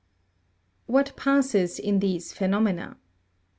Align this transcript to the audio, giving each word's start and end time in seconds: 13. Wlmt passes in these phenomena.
13. 0.87 1.13
Wlmt 1.13 1.15
passes 1.15 1.77
in 1.77 1.99
these 1.99 2.33
phenomena. 2.33 2.97